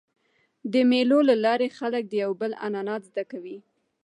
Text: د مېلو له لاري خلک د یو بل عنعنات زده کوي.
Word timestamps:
د 0.71 0.73
مېلو 0.91 1.19
له 1.29 1.35
لاري 1.45 1.69
خلک 1.77 2.03
د 2.07 2.13
یو 2.23 2.31
بل 2.41 2.51
عنعنات 2.65 3.01
زده 3.09 3.23
کوي. 3.31 3.57